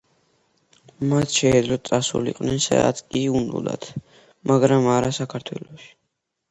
მათ 1.11 1.35
შეეძლოთ 1.41 1.85
წასულიყვნენ, 1.91 2.57
სადაც 2.69 3.05
კი 3.13 3.25
უნდოდათ, 3.43 3.89
მაგრამ 4.55 4.93
არა 4.99 5.15
საქართველოში. 5.23 5.97